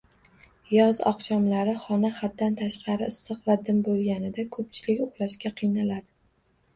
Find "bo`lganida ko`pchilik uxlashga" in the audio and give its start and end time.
3.89-5.53